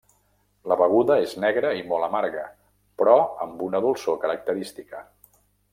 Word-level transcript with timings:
La 0.71 0.77
beguda 0.81 1.17
és 1.25 1.35
negra 1.43 1.73
i 1.81 1.85
molt 1.91 2.07
amarga 2.07 2.47
però 3.03 3.17
amb 3.47 3.65
una 3.69 3.83
dolçor 3.87 4.23
característica. 4.27 5.09